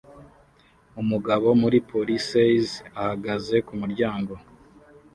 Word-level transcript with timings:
Umugabo 1.01 1.47
muri 1.61 1.77
policeis 1.91 2.69
ahagaze 2.99 3.55
kumuryango 3.67 4.33